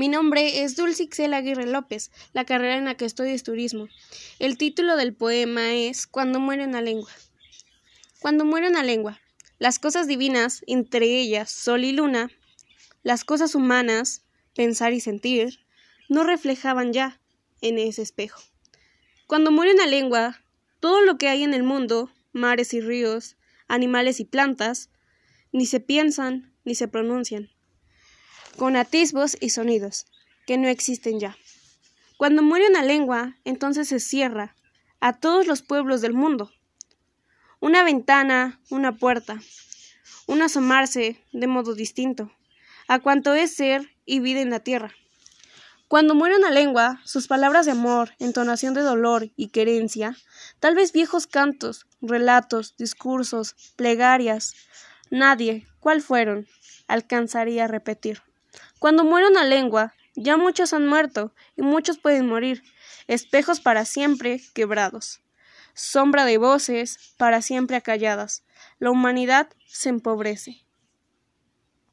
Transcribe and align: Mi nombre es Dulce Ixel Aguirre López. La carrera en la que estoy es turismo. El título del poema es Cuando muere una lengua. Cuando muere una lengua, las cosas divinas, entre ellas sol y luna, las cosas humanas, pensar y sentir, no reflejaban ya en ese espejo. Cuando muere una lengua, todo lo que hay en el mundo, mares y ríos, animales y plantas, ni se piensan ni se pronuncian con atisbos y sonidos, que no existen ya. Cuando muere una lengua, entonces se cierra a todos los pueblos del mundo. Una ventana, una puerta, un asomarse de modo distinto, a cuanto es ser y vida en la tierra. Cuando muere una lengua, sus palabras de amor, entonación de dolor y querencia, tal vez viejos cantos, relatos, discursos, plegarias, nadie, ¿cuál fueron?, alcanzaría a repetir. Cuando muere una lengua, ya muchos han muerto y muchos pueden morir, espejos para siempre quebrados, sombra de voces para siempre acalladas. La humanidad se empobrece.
Mi 0.00 0.08
nombre 0.08 0.62
es 0.62 0.76
Dulce 0.76 1.02
Ixel 1.02 1.34
Aguirre 1.34 1.66
López. 1.66 2.10
La 2.32 2.46
carrera 2.46 2.78
en 2.78 2.86
la 2.86 2.94
que 2.94 3.04
estoy 3.04 3.32
es 3.32 3.42
turismo. 3.42 3.86
El 4.38 4.56
título 4.56 4.96
del 4.96 5.12
poema 5.12 5.74
es 5.74 6.06
Cuando 6.06 6.40
muere 6.40 6.64
una 6.64 6.80
lengua. 6.80 7.10
Cuando 8.18 8.46
muere 8.46 8.70
una 8.70 8.82
lengua, 8.82 9.20
las 9.58 9.78
cosas 9.78 10.06
divinas, 10.06 10.62
entre 10.66 11.04
ellas 11.04 11.50
sol 11.50 11.84
y 11.84 11.92
luna, 11.92 12.30
las 13.02 13.24
cosas 13.24 13.54
humanas, 13.54 14.24
pensar 14.54 14.94
y 14.94 15.00
sentir, 15.00 15.66
no 16.08 16.24
reflejaban 16.24 16.94
ya 16.94 17.20
en 17.60 17.76
ese 17.76 18.00
espejo. 18.00 18.40
Cuando 19.26 19.50
muere 19.50 19.74
una 19.74 19.86
lengua, 19.86 20.40
todo 20.80 21.02
lo 21.02 21.18
que 21.18 21.28
hay 21.28 21.42
en 21.42 21.52
el 21.52 21.62
mundo, 21.62 22.10
mares 22.32 22.72
y 22.72 22.80
ríos, 22.80 23.36
animales 23.68 24.18
y 24.18 24.24
plantas, 24.24 24.88
ni 25.52 25.66
se 25.66 25.78
piensan 25.78 26.54
ni 26.64 26.74
se 26.74 26.88
pronuncian 26.88 27.50
con 28.56 28.76
atisbos 28.76 29.36
y 29.40 29.50
sonidos, 29.50 30.06
que 30.46 30.58
no 30.58 30.68
existen 30.68 31.20
ya. 31.20 31.36
Cuando 32.16 32.42
muere 32.42 32.68
una 32.68 32.82
lengua, 32.82 33.36
entonces 33.44 33.88
se 33.88 34.00
cierra 34.00 34.54
a 35.00 35.18
todos 35.18 35.46
los 35.46 35.62
pueblos 35.62 36.00
del 36.00 36.12
mundo. 36.12 36.52
Una 37.60 37.82
ventana, 37.82 38.60
una 38.68 38.96
puerta, 38.96 39.40
un 40.26 40.42
asomarse 40.42 41.22
de 41.32 41.46
modo 41.46 41.74
distinto, 41.74 42.30
a 42.88 42.98
cuanto 42.98 43.34
es 43.34 43.54
ser 43.54 43.90
y 44.04 44.20
vida 44.20 44.40
en 44.40 44.50
la 44.50 44.60
tierra. 44.60 44.92
Cuando 45.88 46.14
muere 46.14 46.36
una 46.36 46.50
lengua, 46.50 47.00
sus 47.04 47.26
palabras 47.26 47.66
de 47.66 47.72
amor, 47.72 48.14
entonación 48.18 48.74
de 48.74 48.82
dolor 48.82 49.30
y 49.34 49.48
querencia, 49.48 50.16
tal 50.60 50.76
vez 50.76 50.92
viejos 50.92 51.26
cantos, 51.26 51.86
relatos, 52.00 52.76
discursos, 52.76 53.56
plegarias, 53.76 54.54
nadie, 55.10 55.66
¿cuál 55.80 56.00
fueron?, 56.00 56.46
alcanzaría 56.86 57.64
a 57.64 57.68
repetir. 57.68 58.22
Cuando 58.78 59.04
muere 59.04 59.28
una 59.28 59.44
lengua, 59.44 59.94
ya 60.14 60.36
muchos 60.36 60.72
han 60.72 60.86
muerto 60.86 61.34
y 61.56 61.62
muchos 61.62 61.98
pueden 61.98 62.26
morir, 62.26 62.62
espejos 63.06 63.60
para 63.60 63.84
siempre 63.84 64.40
quebrados, 64.54 65.22
sombra 65.74 66.24
de 66.24 66.38
voces 66.38 67.14
para 67.16 67.42
siempre 67.42 67.76
acalladas. 67.76 68.44
La 68.78 68.90
humanidad 68.90 69.48
se 69.66 69.88
empobrece. 69.88 70.64